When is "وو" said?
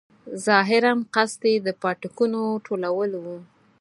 3.23-3.37